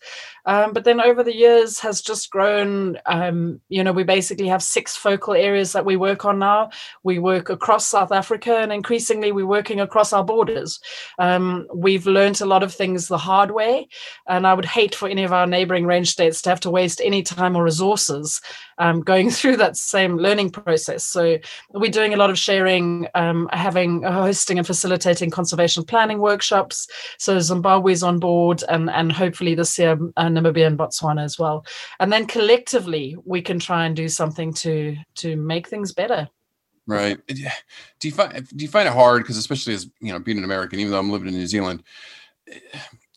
[0.48, 2.98] Um, but then over the years has just grown.
[3.04, 6.70] Um, you know, we basically have six focal areas that we work on now.
[7.02, 10.80] We work across South Africa, and increasingly we're working across our borders.
[11.18, 13.88] Um, we've learned a lot of things the hard way.
[14.26, 17.02] And I would hate for any of our neighboring range states to have to waste
[17.04, 18.40] any time or resources
[18.78, 21.04] um, going through that same learning process.
[21.04, 21.38] So
[21.70, 26.88] we're doing a lot of sharing, um, having uh, hosting and facilitating conservation planning workshops.
[27.18, 31.64] So Zimbabwe's on board, and and hopefully this year uh, Namibia and Botswana as well.
[32.00, 36.28] And then collectively we can try and do something to to make things better.
[36.86, 37.18] Right.
[37.26, 40.44] Do you find do you find it hard because especially as you know being an
[40.44, 41.82] American, even though I'm living in New Zealand,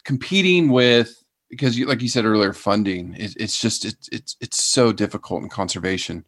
[0.03, 1.20] competing with
[1.51, 5.43] because you, like you said earlier funding it, it's just it's it's it's so difficult
[5.43, 6.25] in conservation.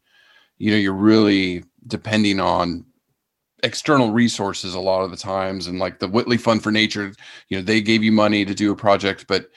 [0.57, 2.86] You know you're really depending on
[3.63, 7.13] external resources a lot of the times and like the whitley fund for nature
[7.47, 9.47] you know they gave you money to do a project but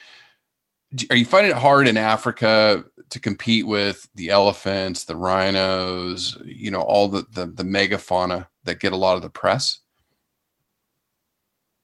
[1.09, 6.71] are you finding it hard in africa to compete with the elephants the rhinos you
[6.71, 9.79] know all the the, the megafauna that get a lot of the press?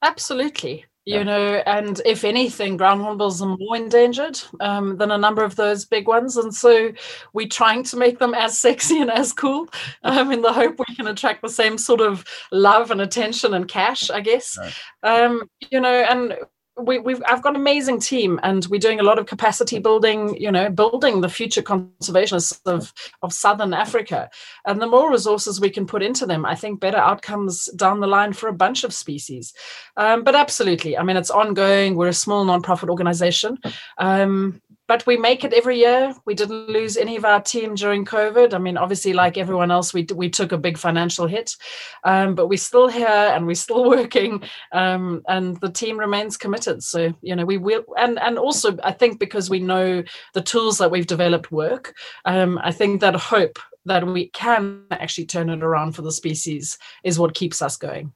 [0.04, 1.24] Absolutely you yeah.
[1.24, 5.86] know and if anything ground hornbills are more endangered um, than a number of those
[5.86, 6.92] big ones and so
[7.34, 9.68] we're trying to make them as sexy and as cool
[10.04, 13.68] um, in the hope we can attract the same sort of love and attention and
[13.68, 14.76] cash i guess right.
[15.04, 16.36] um, you know and
[16.78, 20.36] we, we've I've got an amazing team, and we're doing a lot of capacity building.
[20.36, 24.30] You know, building the future conservationists of of Southern Africa.
[24.66, 28.08] And the more resources we can put into them, I think better outcomes down the
[28.08, 29.54] line for a bunch of species.
[29.98, 31.96] Um, but absolutely, I mean, it's ongoing.
[31.96, 33.60] We're a small nonprofit organization.
[33.98, 36.14] Um, but we make it every year.
[36.26, 38.54] We didn't lose any of our team during COVID.
[38.54, 41.56] I mean, obviously, like everyone else, we we took a big financial hit,
[42.04, 46.84] um, but we're still here and we're still working, um, and the team remains committed.
[46.84, 50.78] So you know, we will, and and also I think because we know the tools
[50.80, 55.64] that we've developed work, um, I think that hope that we can actually turn it
[55.64, 58.14] around for the species is what keeps us going.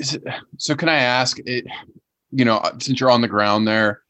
[0.00, 1.66] so, can I ask it?
[2.30, 4.02] You know, since you're on the ground there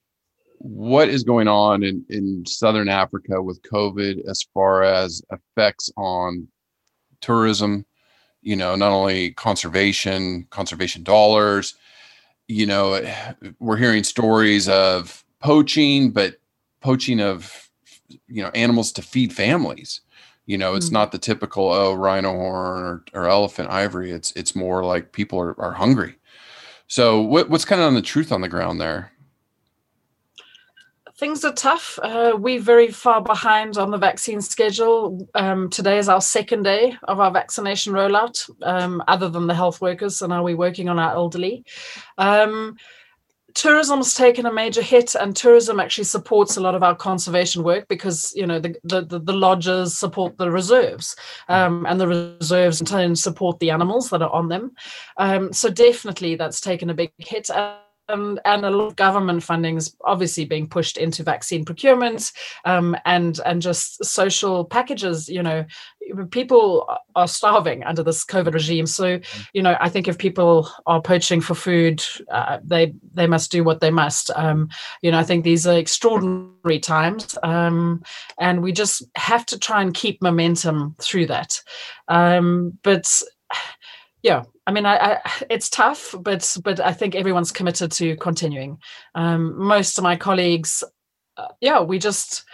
[0.58, 6.48] what is going on in, in southern africa with covid as far as effects on
[7.20, 7.84] tourism?
[8.42, 11.74] You know not only conservation conservation dollars
[12.46, 13.02] you know
[13.58, 16.36] we're hearing stories of poaching but
[16.80, 17.68] poaching of
[18.28, 20.00] you know animals to feed families.
[20.46, 20.94] You know it's mm-hmm.
[20.94, 24.10] not the typical oh rhino horn or, or elephant ivory.
[24.10, 26.16] It's it's more like people are, are hungry.
[26.86, 29.12] So what, what's kind of on the truth on the ground there
[31.18, 31.98] things are tough.
[32.02, 35.28] Uh, we're very far behind on the vaccine schedule.
[35.34, 39.80] Um, today is our second day of our vaccination rollout, um, other than the health
[39.80, 40.16] workers.
[40.16, 41.64] So now we're working on our elderly.
[42.18, 42.76] Um,
[43.54, 47.88] tourism's taken a major hit and tourism actually supports a lot of our conservation work
[47.88, 51.16] because you know the the, the lodges support the reserves
[51.48, 54.70] um, and the reserves in turn support the animals that are on them
[55.16, 57.50] um, so definitely that's taken a big hit
[58.08, 62.32] um, and a lot of government funding is obviously being pushed into vaccine procurement
[62.64, 65.28] um, and and just social packages.
[65.28, 65.64] You know,
[66.30, 68.86] people are starving under this COVID regime.
[68.86, 69.20] So,
[69.52, 73.62] you know, I think if people are poaching for food, uh, they they must do
[73.62, 74.30] what they must.
[74.34, 74.70] Um,
[75.02, 78.02] you know, I think these are extraordinary times, um,
[78.38, 81.62] and we just have to try and keep momentum through that.
[82.08, 83.22] Um, but
[84.22, 88.78] yeah i mean I, I, it's tough but but i think everyone's committed to continuing.
[89.14, 90.84] Um, most of my colleagues
[91.36, 92.44] uh, yeah we just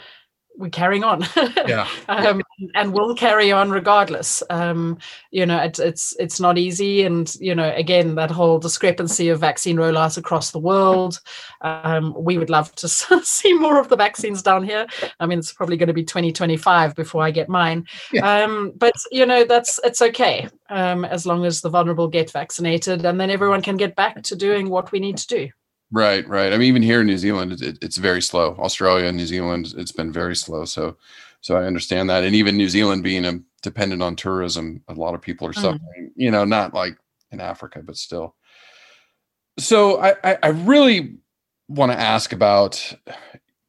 [0.56, 1.26] we're carrying on.
[1.66, 1.88] Yeah.
[2.08, 2.42] um,
[2.74, 4.42] and we'll carry on regardless.
[4.50, 4.98] Um,
[5.30, 7.02] you know it, it's it's not easy.
[7.02, 11.20] And you know again that whole discrepancy of vaccine rollouts across the world
[11.62, 14.86] um, we would love to see more of the vaccines down here.
[15.20, 17.86] I mean it's probably going to be 2025 before i get mine.
[18.12, 18.44] Yeah.
[18.44, 23.04] Um, but you know that's it's okay um, as long as the vulnerable get vaccinated
[23.04, 25.48] and then everyone can get back to doing what we need to do
[25.94, 26.52] Right, right.
[26.52, 28.56] I mean, even here in New Zealand, it, it's very slow.
[28.58, 30.64] Australia and New Zealand, it's been very slow.
[30.64, 30.96] So,
[31.40, 32.24] so I understand that.
[32.24, 35.62] And even New Zealand being a, dependent on tourism, a lot of people are mm.
[35.62, 36.10] suffering.
[36.16, 36.96] You know, not like
[37.30, 38.34] in Africa, but still.
[39.56, 41.18] So I, I, I really
[41.68, 42.92] want to ask about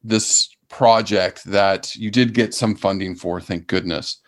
[0.02, 3.40] this project that you did get some funding for.
[3.40, 4.20] Thank goodness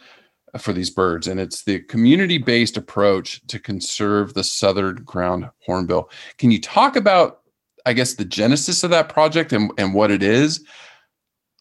[0.56, 6.10] for these birds, and it's the community-based approach to conserve the southern ground hornbill.
[6.38, 7.40] Can you talk about
[7.88, 10.62] I guess the genesis of that project and, and what it is.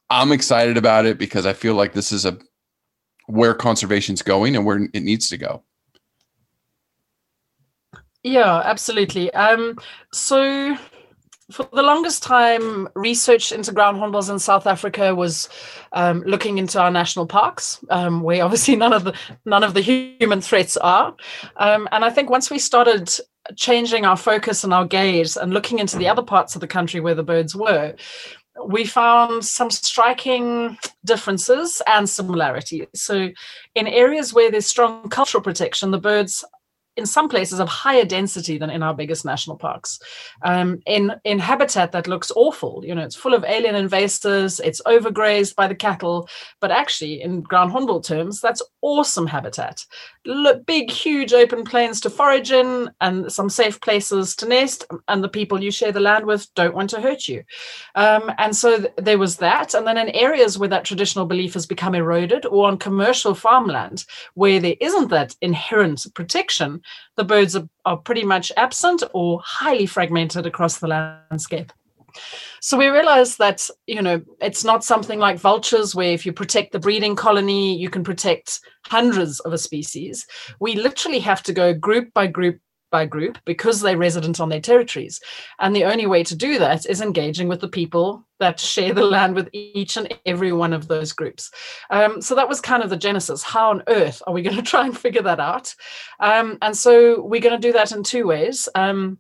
[0.09, 2.37] I'm excited about it because I feel like this is a
[3.27, 5.63] where conservation's going and where it needs to go.
[8.23, 9.33] Yeah, absolutely.
[9.33, 9.77] Um,
[10.11, 10.77] so
[11.49, 15.47] for the longest time, research into ground hornbills in South Africa was
[15.93, 19.13] um, looking into our national parks, um, where obviously none of the
[19.45, 21.15] none of the human threats are.
[21.55, 23.17] Um, and I think once we started
[23.55, 26.12] changing our focus and our gaze and looking into the mm-hmm.
[26.12, 27.95] other parts of the country where the birds were,
[28.65, 32.88] we found some striking differences and similarities.
[32.95, 33.29] So,
[33.75, 36.43] in areas where there's strong cultural protection, the birds
[36.97, 39.99] in some places of higher density than in our biggest national parks.
[40.41, 44.81] Um, in in habitat that looks awful, you know, it's full of alien invasors, it's
[44.81, 46.27] overgrazed by the cattle,
[46.60, 49.86] but actually, in ground hornbill terms, that's awesome habitat.
[50.25, 55.23] Look, big, huge open plains to forage in, and some safe places to nest, and
[55.23, 57.43] the people you share the land with don't want to hurt you.
[57.95, 61.53] Um, and so th- there was that, and then in areas where that traditional belief
[61.53, 66.81] has become eroded, or on commercial farmland where there isn't that inherent protection
[67.15, 71.71] the birds are, are pretty much absent or highly fragmented across the landscape.
[72.62, 76.71] So we realized that, you know, it's not something like vultures where if you protect
[76.71, 80.26] the breeding colony, you can protect hundreds of a species.
[80.60, 82.60] We literally have to go group by group
[82.91, 85.19] by group because they're resident on their territories.
[85.60, 89.04] And the only way to do that is engaging with the people that share the
[89.04, 91.52] land with each and every one of those groups.
[91.89, 93.43] Um, so that was kind of the genesis.
[93.43, 95.73] How on earth are we going to try and figure that out?
[96.19, 98.69] Um, and so we're going to do that in two ways.
[98.76, 99.17] Um,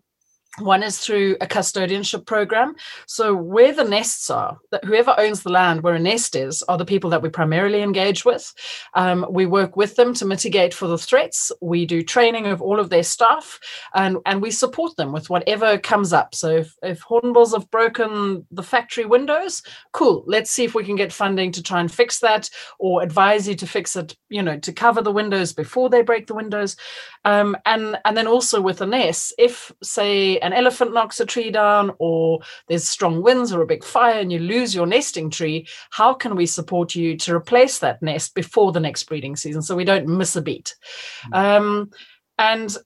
[0.59, 2.75] One is through a custodianship program.
[3.05, 6.79] So, where the nests are, that whoever owns the land where a nest is, are
[6.79, 8.51] the people that we primarily engage with.
[8.95, 11.51] Um, we work with them to mitigate for the threats.
[11.61, 13.59] We do training of all of their staff,
[13.93, 16.33] and, and we support them with whatever comes up.
[16.33, 20.23] So, if, if hornbills have broken the factory windows, cool.
[20.25, 23.53] Let's see if we can get funding to try and fix that, or advise you
[23.55, 24.15] to fix it.
[24.29, 26.75] You know, to cover the windows before they break the windows,
[27.27, 31.51] um, and and then also with the nests, if say an elephant knocks a tree
[31.51, 35.67] down or there's strong winds or a big fire and you lose your nesting tree,
[35.89, 39.75] how can we support you to replace that nest before the next breeding season so
[39.75, 40.75] we don't miss a beat?
[41.25, 41.33] Mm-hmm.
[41.33, 41.91] Um,
[42.37, 42.77] and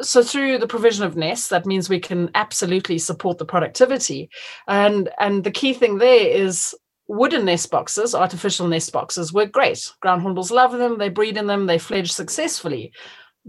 [0.00, 4.30] so through the provision of nests that means we can absolutely support the productivity
[4.68, 6.74] and and the key thing there is
[7.08, 11.48] wooden nest boxes artificial nest boxes work great ground hornbills love them they breed in
[11.48, 12.92] them they fledge successfully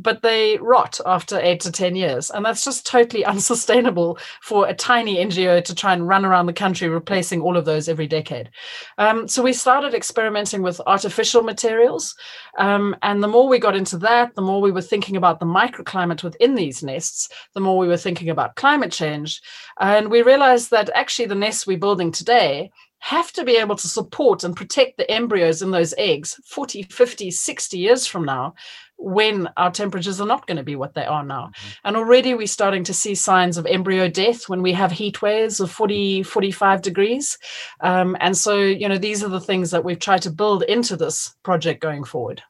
[0.01, 2.31] but they rot after eight to 10 years.
[2.31, 6.53] And that's just totally unsustainable for a tiny NGO to try and run around the
[6.53, 8.49] country replacing all of those every decade.
[8.97, 12.15] Um, so we started experimenting with artificial materials.
[12.57, 15.45] Um, and the more we got into that, the more we were thinking about the
[15.45, 19.41] microclimate within these nests, the more we were thinking about climate change.
[19.79, 23.87] And we realized that actually the nests we're building today have to be able to
[23.87, 28.53] support and protect the embryos in those eggs 40, 50, 60 years from now
[29.01, 31.47] when our temperatures are not going to be what they are now.
[31.47, 31.69] Mm-hmm.
[31.85, 35.59] And already we're starting to see signs of embryo death when we have heat waves
[35.59, 37.37] of 40, 45 degrees.
[37.79, 40.95] Um, and so, you know, these are the things that we've tried to build into
[40.95, 42.43] this project going forward.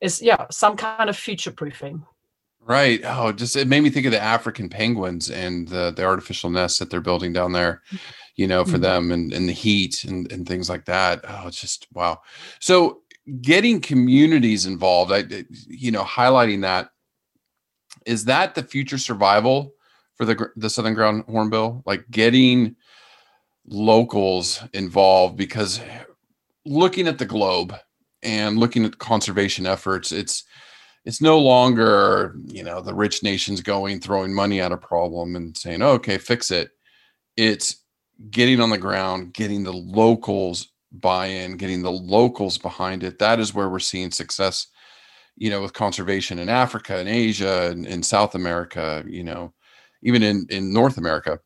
[0.00, 2.04] Is yeah, some kind of future proofing.
[2.60, 3.00] Right.
[3.02, 6.78] Oh, just it made me think of the African penguins and the the artificial nests
[6.78, 7.82] that they're building down there,
[8.36, 8.82] you know, for mm-hmm.
[8.82, 11.24] them and, and the heat and, and things like that.
[11.26, 12.20] Oh, it's just wow.
[12.60, 13.00] So
[13.40, 15.24] getting communities involved, I,
[15.66, 16.90] you know, highlighting that
[18.06, 19.74] is that the future survival
[20.16, 22.76] for the the southern ground hornbill, like getting
[23.66, 25.80] locals involved because
[26.64, 27.74] looking at the globe
[28.22, 30.44] and looking at conservation efforts, it's
[31.04, 35.56] it's no longer you know the rich nations going throwing money at a problem and
[35.56, 36.70] saying oh, okay fix it.
[37.36, 37.84] It's
[38.30, 43.18] getting on the ground getting the locals buy-in, getting the locals behind it.
[43.18, 44.66] That is where we're seeing success,
[45.36, 49.52] you know, with conservation in Africa and Asia and in South America, you know,
[50.02, 51.38] even in, in North America.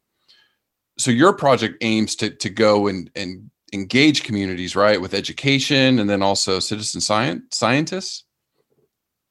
[0.98, 6.08] So your project aims to to go and and engage communities, right, with education and
[6.08, 8.24] then also citizen science scientists.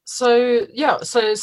[0.04, 1.34] So yeah, so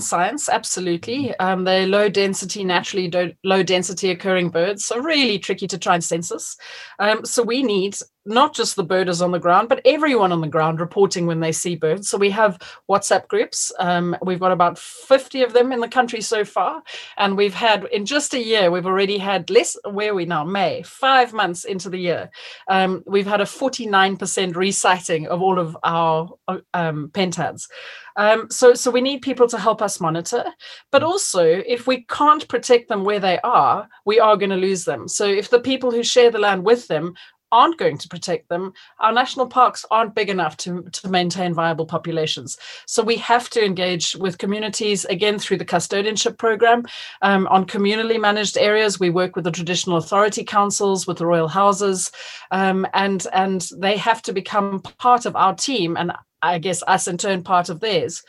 [0.00, 1.34] science, absolutely.
[1.38, 5.94] Um, they're low density, naturally do- low density occurring birds, so really tricky to try
[5.94, 6.56] and census.
[6.98, 10.48] Um, so we need not just the birders on the ground, but everyone on the
[10.48, 12.08] ground reporting when they see birds.
[12.08, 12.58] So we have
[12.88, 13.72] WhatsApp groups.
[13.78, 16.82] Um, we've got about 50 of them in the country so far.
[17.18, 20.44] And we've had, in just a year, we've already had less, where we now?
[20.44, 22.30] May, five months into the year.
[22.68, 26.30] Um, we've had a 49% resighting of all of our
[26.74, 27.68] um, pentads.
[28.16, 30.44] Um, so, so we need people to help us monitor,
[30.90, 34.84] but also if we can't protect them where they are, we are going to lose
[34.84, 35.08] them.
[35.08, 37.14] So, if the people who share the land with them
[37.52, 41.86] aren't going to protect them, our national parks aren't big enough to, to maintain viable
[41.86, 42.58] populations.
[42.86, 46.84] So we have to engage with communities again through the custodianship program.
[47.20, 51.48] Um, on communally managed areas, we work with the traditional authority councils, with the royal
[51.48, 52.10] houses,
[52.50, 57.06] um, and and they have to become part of our team, and I guess us
[57.06, 58.22] in turn part of theirs.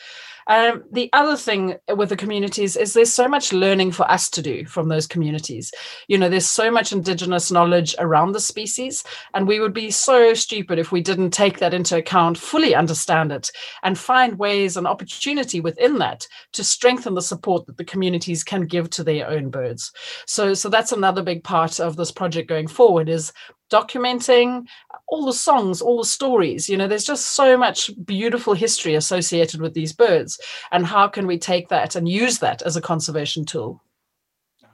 [0.47, 4.41] Um, the other thing with the communities is there's so much learning for us to
[4.41, 5.71] do from those communities.
[6.07, 9.03] You know, there's so much indigenous knowledge around the species,
[9.33, 13.31] and we would be so stupid if we didn't take that into account, fully understand
[13.31, 13.51] it,
[13.83, 18.65] and find ways and opportunity within that to strengthen the support that the communities can
[18.65, 19.91] give to their own birds.
[20.25, 23.33] So, so that's another big part of this project going forward is
[23.71, 24.65] documenting
[25.07, 26.69] all the songs, all the stories.
[26.69, 30.39] You know, there's just so much beautiful history associated with these birds.
[30.71, 33.81] And how can we take that and use that as a conservation tool?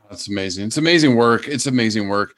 [0.10, 0.68] That's amazing.
[0.68, 1.48] It's amazing work.
[1.48, 2.34] It's amazing work.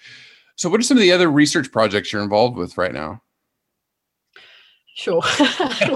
[0.56, 3.22] So, what are some of the other research projects you're involved with right now?
[4.94, 5.22] Sure.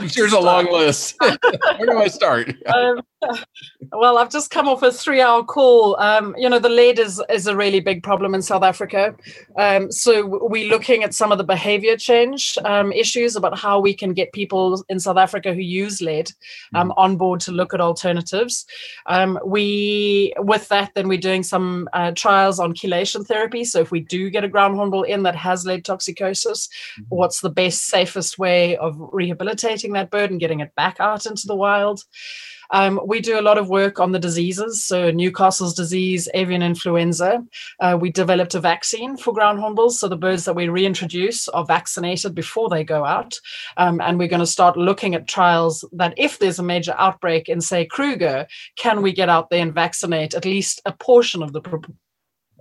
[0.02, 1.16] Here's a long list.
[1.20, 2.56] Where do I start?
[2.68, 3.02] um,
[3.92, 6.00] well, I've just come off a three-hour call.
[6.00, 9.16] Um, you know, the lead is is a really big problem in South Africa.
[9.58, 13.94] Um, so we're looking at some of the behavior change um, issues about how we
[13.94, 16.32] can get people in South Africa who use lead
[16.74, 17.00] um, mm-hmm.
[17.00, 18.66] on board to look at alternatives.
[19.06, 23.64] Um, we, with that, then we're doing some uh, trials on chelation therapy.
[23.64, 27.04] So if we do get a ground hornbill in that has lead toxicosis, mm-hmm.
[27.10, 31.48] what's the best, safest way of rehabilitating that bird and getting it back out into
[31.48, 32.04] the wild.
[32.72, 37.44] Um, we do a lot of work on the diseases, so Newcastle's disease, avian influenza.
[37.80, 41.66] Uh, we developed a vaccine for ground hornbills, so the birds that we reintroduce are
[41.66, 43.40] vaccinated before they go out.
[43.78, 47.50] Um, and we're going to start looking at trials that if there's a major outbreak
[47.50, 48.48] in, say, Kruger,
[48.78, 51.62] can we get out there and vaccinate at least a portion of the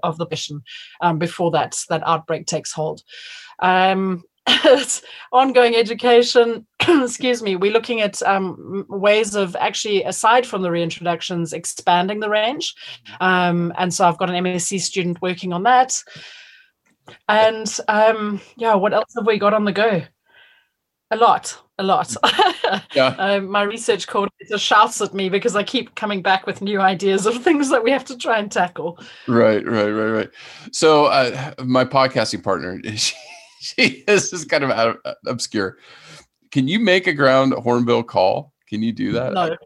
[0.03, 0.63] of the mission
[1.01, 3.03] um, before that that outbreak takes hold.
[3.61, 4.23] Um,
[5.33, 6.67] ongoing education.
[6.89, 7.57] Excuse me.
[7.57, 12.75] We're looking at um, ways of actually aside from the reintroductions expanding the range.
[13.21, 16.03] Um, and so i've got an msc student working on that.
[17.29, 20.03] And um, yeah what else have we got on the go?
[21.11, 21.59] A lot.
[21.79, 22.15] A lot.
[22.95, 23.15] Yeah.
[23.19, 27.27] Um, my research coordinator shouts at me because i keep coming back with new ideas
[27.27, 28.99] of things that we have to try and tackle.
[29.29, 30.31] Right right right right.
[30.73, 33.15] So uh, my podcasting partner she,
[33.77, 35.79] she is just kind of out of, uh, obscure.
[36.51, 38.53] Can you make a ground hornbill call?
[38.69, 39.33] Can you do that?
[39.33, 39.57] No.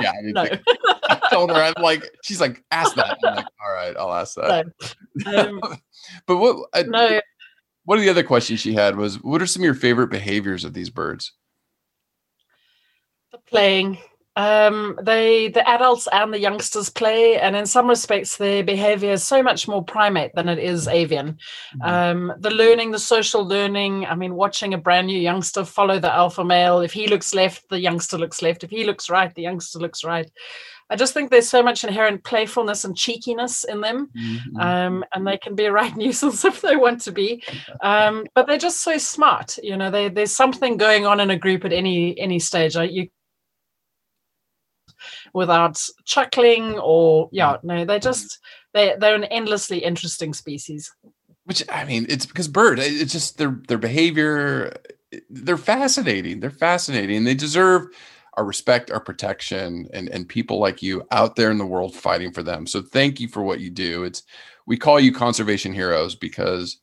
[0.00, 0.46] Yeah I, no.
[1.08, 3.18] I told her i'm like she's like ask that.
[3.24, 4.66] I'm like all right i'll ask that.
[5.14, 5.38] No.
[5.38, 5.60] Um,
[6.26, 7.20] but what uh, no.
[7.84, 10.64] one of the other questions she had was what are some of your favorite behaviors
[10.64, 11.32] of these birds?
[13.32, 13.98] The playing.
[14.38, 19.24] Um, they the adults and the youngsters play, and in some respects, their behavior is
[19.24, 21.38] so much more primate than it is avian.
[21.82, 21.82] Mm-hmm.
[21.82, 24.06] Um, the learning, the social learning.
[24.06, 26.78] I mean, watching a brand new youngster follow the alpha male.
[26.78, 28.62] If he looks left, the youngster looks left.
[28.62, 30.30] If he looks right, the youngster looks right.
[30.90, 34.56] I just think there's so much inherent playfulness and cheekiness in them, mm-hmm.
[34.56, 37.42] um, and they can be a right nuisance if they want to be.
[37.82, 39.90] Um, but they're just so smart, you know.
[39.90, 42.76] They, there's something going on in a group at any any stage.
[42.76, 43.08] You
[45.32, 47.64] without chuckling or yeah mm.
[47.64, 48.38] no they're just
[48.74, 50.92] they they're an endlessly interesting species.
[51.44, 54.74] Which i mean it's because bird it's just their their behavior
[55.30, 57.24] they're fascinating they're fascinating.
[57.24, 57.86] They deserve
[58.34, 62.32] our respect our protection and and people like you out there in the world fighting
[62.32, 62.66] for them.
[62.66, 64.04] So thank you for what you do.
[64.04, 64.22] It's
[64.66, 66.78] we call you conservation heroes because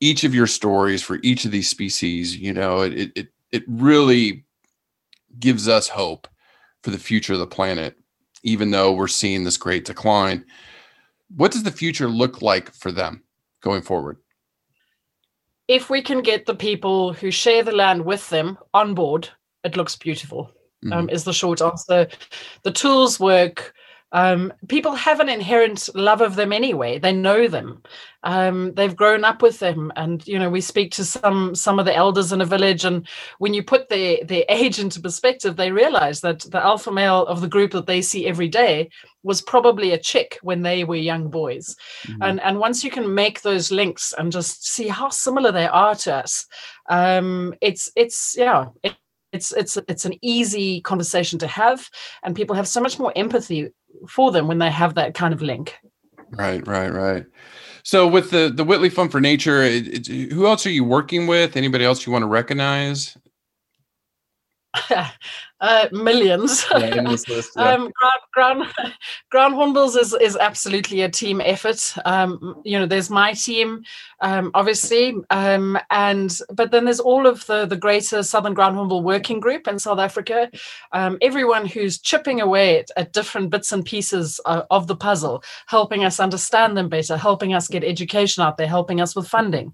[0.00, 4.44] each of your stories for each of these species you know it it it really
[5.38, 6.26] gives us hope
[6.82, 7.98] for the future of the planet,
[8.42, 10.44] even though we're seeing this great decline.
[11.34, 13.22] What does the future look like for them
[13.62, 14.18] going forward?
[15.68, 19.28] If we can get the people who share the land with them on board,
[19.64, 20.50] it looks beautiful.
[20.84, 20.92] Mm-hmm.
[20.92, 22.08] Um, is the short answer.
[22.64, 23.72] The tools work
[24.12, 26.98] um, people have an inherent love of them anyway.
[26.98, 27.82] They know them.
[28.24, 31.86] Um, they've grown up with them, and you know we speak to some some of
[31.86, 33.08] the elders in a village, and
[33.38, 37.40] when you put their their age into perspective, they realize that the alpha male of
[37.40, 38.90] the group that they see every day
[39.22, 41.74] was probably a chick when they were young boys,
[42.06, 42.22] mm-hmm.
[42.22, 45.94] and and once you can make those links and just see how similar they are
[45.94, 46.46] to us,
[46.90, 48.66] um, it's it's yeah.
[48.82, 48.94] It,
[49.32, 51.88] it's it's it's an easy conversation to have
[52.22, 53.70] and people have so much more empathy
[54.08, 55.76] for them when they have that kind of link.
[56.30, 57.26] Right, right, right.
[57.82, 61.26] So with the the Whitley Fund for Nature, it, it, who else are you working
[61.26, 61.56] with?
[61.56, 63.16] Anybody else you want to recognize?
[65.62, 66.66] uh, millions.
[66.72, 67.62] Yeah, list, yeah.
[67.62, 68.92] um, ground, ground,
[69.30, 71.94] ground hornbills is is absolutely a team effort.
[72.04, 73.84] Um, you know, there's my team,
[74.20, 79.04] um, obviously, um, and but then there's all of the the greater Southern Ground Hornbill
[79.04, 80.50] Working Group in South Africa.
[80.90, 85.44] Um, everyone who's chipping away at, at different bits and pieces uh, of the puzzle,
[85.66, 89.72] helping us understand them better, helping us get education out there, helping us with funding,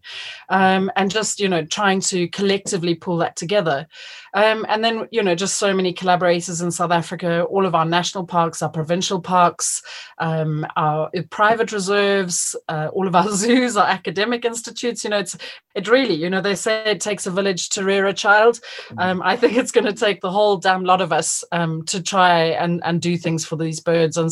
[0.50, 3.86] um, and just you know trying to collectively pull that together.
[4.34, 8.26] and then you know just so many collaborators in South Africa, all of our national
[8.26, 9.80] parks, our provincial parks,
[10.18, 15.04] um, our private reserves, uh, all of our zoos, our academic institutes.
[15.04, 15.38] You know, it's
[15.74, 18.60] it really, you know, they say it takes a village to rear a child.
[18.90, 19.02] Mm.
[19.02, 22.02] Um, I think it's going to take the whole damn lot of us um, to
[22.02, 24.30] try and and do things for these birds and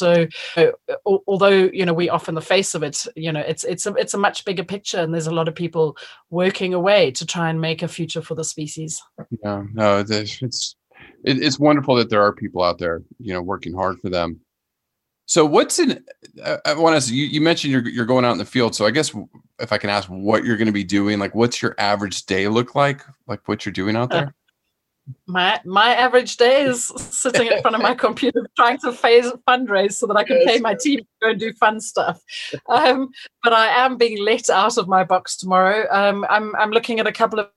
[0.00, 0.26] so
[0.56, 3.92] uh, although you know we often the face of it you know it's it's a
[3.94, 5.96] it's a much bigger picture and there's a lot of people
[6.30, 9.00] working away to try and make a future for the species.
[9.44, 10.76] Yeah no it's it's,
[11.24, 14.40] it's wonderful that there are people out there you know working hard for them.
[15.26, 16.02] So what's in
[16.64, 18.74] i want to you, you mentioned you're, you're going out in the field.
[18.74, 19.14] So i guess
[19.60, 22.48] if i can ask what you're going to be doing like what's your average day
[22.48, 23.02] look like?
[23.26, 24.34] Like what you're doing out there
[25.26, 29.94] my my average day is sitting in front of my computer trying to phase fundraise
[29.94, 32.20] so that I can pay my team to go and do fun stuff.
[32.68, 33.10] Um,
[33.42, 35.86] but I am being let out of my box tomorrow.
[35.90, 37.48] Um, I'm I'm looking at a couple of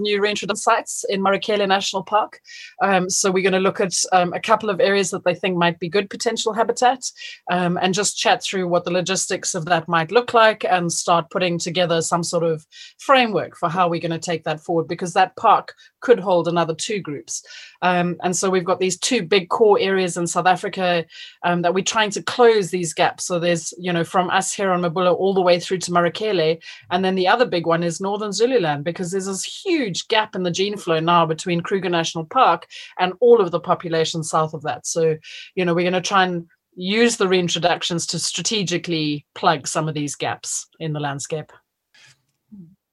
[0.00, 2.40] new reintroduction sites in Marakele National Park.
[2.82, 5.56] Um, so we're going to look at um, a couple of areas that they think
[5.56, 7.04] might be good potential habitat
[7.50, 11.30] um, and just chat through what the logistics of that might look like and start
[11.30, 12.66] putting together some sort of
[12.98, 15.74] framework for how we're going to take that forward because that park
[16.06, 17.44] could hold another two groups.
[17.82, 21.04] Um, and so we've got these two big core areas in South Africa
[21.42, 23.24] um, that we're trying to close these gaps.
[23.24, 26.62] So there's, you know, from us here on Mabula all the way through to Marakele.
[26.92, 30.44] And then the other big one is Northern Zululand because there's this huge gap in
[30.44, 32.68] the gene flow now between Kruger National Park
[33.00, 34.86] and all of the population south of that.
[34.86, 35.16] So,
[35.56, 36.46] you know, we're going to try and
[36.76, 41.50] use the reintroductions to strategically plug some of these gaps in the landscape.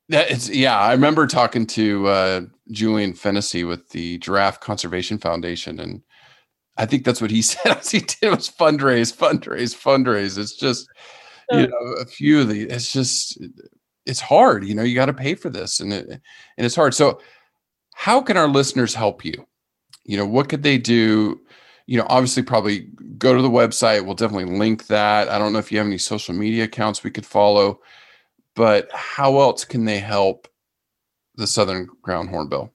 [0.10, 2.42] That is, yeah, I remember talking to uh,
[2.72, 6.02] Julian Fennessy with the Giraffe Conservation Foundation, and
[6.78, 7.78] I think that's what he said.
[7.78, 10.38] As he did was fundraise, fundraise, fundraise.
[10.38, 10.90] It's just,
[11.52, 12.64] you know, a few of the.
[12.64, 13.42] It's just,
[14.06, 14.66] it's hard.
[14.66, 16.94] You know, you got to pay for this, and it, and it's hard.
[16.94, 17.22] So,
[17.96, 19.48] how can our listeners help you?
[20.04, 21.40] You know, what could they do?
[21.86, 24.06] You know, obviously, probably go to the website.
[24.06, 25.30] We'll definitely link that.
[25.30, 27.80] I don't know if you have any social media accounts we could follow
[28.56, 30.48] but how else can they help
[31.36, 32.72] the southern ground hornbill?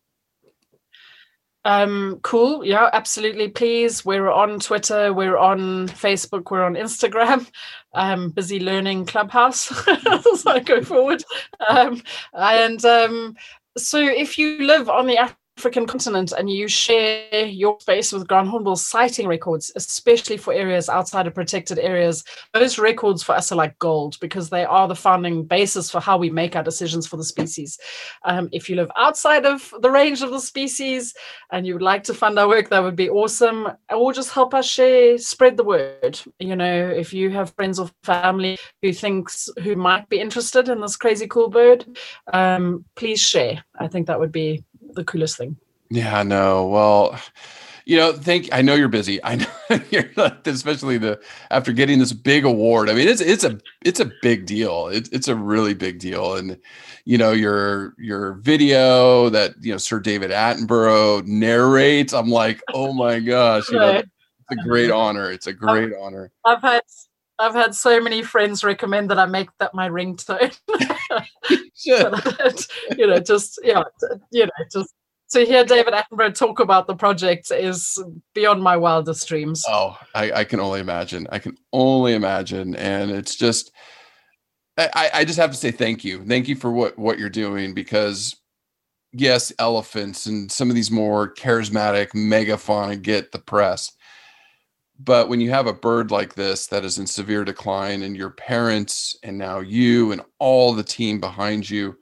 [1.65, 2.65] Um, cool.
[2.65, 3.49] Yeah, absolutely.
[3.49, 4.05] Please.
[4.05, 7.47] We're on Twitter, we're on Facebook, we're on Instagram.
[7.95, 9.71] Um, busy learning Clubhouse
[10.07, 11.23] as I go forward.
[11.69, 12.03] Um,
[12.33, 13.37] and um,
[13.77, 15.19] so if you live on the
[15.59, 20.89] African continent and you share your space with ground hornbill sighting records, especially for areas
[20.89, 22.23] outside of protected areas,
[22.55, 26.17] those records for us are like gold because they are the founding basis for how
[26.17, 27.77] we make our decisions for the species.
[28.25, 31.13] Um, if you live outside of the range of the species
[31.51, 33.67] and you would like to fund our work, that would be awesome.
[33.93, 36.21] Or just help us share, spread the word.
[36.39, 40.81] You know, if you have friends or family who thinks who might be interested in
[40.81, 41.85] this crazy cool bird,
[42.33, 43.65] um, please share.
[43.77, 44.63] I think that would be
[44.95, 45.57] the coolest thing.
[45.91, 46.67] Yeah, no.
[46.67, 47.19] Well,
[47.89, 48.51] you know, thank.
[48.53, 49.23] I know you're busy.
[49.25, 49.47] I know
[49.91, 51.21] you're like, especially the
[51.51, 52.91] after getting this big award.
[52.91, 54.89] I mean, it's it's a it's a big deal.
[54.89, 56.59] It's it's a really big deal, and
[57.07, 62.13] you know your your video that you know Sir David Attenborough narrates.
[62.13, 64.09] I'm like, oh my gosh, you know, it's
[64.51, 65.31] a great honor.
[65.31, 66.31] It's a great I've, honor.
[66.45, 66.83] I've had
[67.39, 70.59] I've had so many friends recommend that I make that my ringtone.
[71.85, 73.83] you know, just yeah,
[74.31, 74.95] you know, just
[75.31, 78.03] to hear David Attenborough talk about the project is
[78.35, 79.63] beyond my wildest dreams.
[79.69, 81.27] Oh, I, I can only imagine.
[81.31, 83.73] I can only imagine, and it's just,
[84.79, 87.75] I, I just have to say thank you, thank you for what what you're doing
[87.75, 88.37] because,
[89.13, 93.93] yes, elephants and some of these more charismatic megafauna get the press,
[94.99, 98.31] but when you have a bird like this that is in severe decline, and your
[98.31, 101.97] parents, and now you, and all the team behind you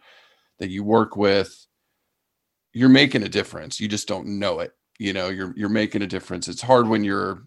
[0.59, 1.67] that you work with,
[2.73, 3.81] you're making a difference.
[3.81, 4.73] You just don't know it.
[4.99, 6.49] You know, you're you're making a difference.
[6.49, 7.43] It's hard when you're.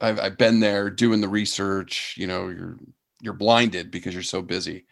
[0.00, 2.14] I've I've been there doing the research.
[2.16, 2.78] You know, you're
[3.20, 4.86] you're blinded because you're so busy.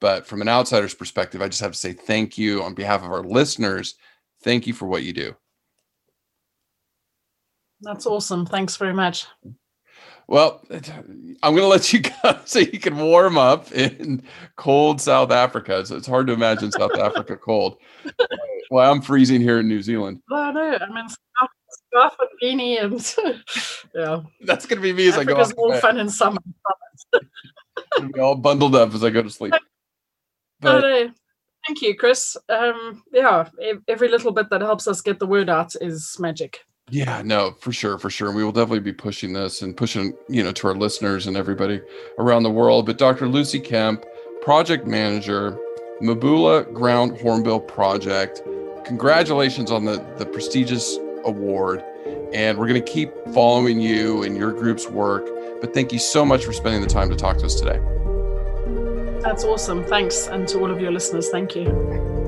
[0.00, 3.12] But from an outsider's perspective, I just have to say thank you on behalf of
[3.12, 3.94] our listeners.
[4.42, 5.36] Thank you for what you do.
[7.84, 8.46] That's awesome.
[8.46, 9.26] Thanks very much.
[10.26, 14.22] Well, I'm going to let you go so you can warm up in
[14.56, 15.84] cold South Africa.
[15.84, 17.78] So it's hard to imagine South Africa cold.
[18.70, 20.22] Well, I'm freezing here in New Zealand.
[20.32, 20.78] Oh, no.
[20.80, 23.40] I'm in scarf and beanie and
[23.94, 24.22] yeah.
[24.40, 25.62] That's going to be me as Africa's I go.
[25.62, 26.38] all fun in summer.
[28.12, 29.52] be all bundled up as I go to sleep.
[30.60, 31.10] But, oh, no.
[31.66, 32.36] Thank you, Chris.
[32.48, 33.48] Um, yeah,
[33.86, 36.60] every little bit that helps us get the word out is magic.
[36.90, 38.30] Yeah, no, for sure, for sure.
[38.30, 41.80] We will definitely be pushing this and pushing, you know, to our listeners and everybody
[42.18, 42.86] around the world.
[42.86, 43.26] But Dr.
[43.26, 44.04] Lucy Kemp,
[44.42, 45.58] project manager,
[46.02, 48.42] Mabula Ground Hornbill Project.
[48.84, 51.82] Congratulations on the the prestigious award.
[52.34, 55.26] And we're going to keep following you and your group's work.
[55.60, 57.80] But thank you so much for spending the time to talk to us today.
[59.22, 59.84] That's awesome.
[59.84, 60.26] Thanks.
[60.26, 62.23] And to all of your listeners, thank you.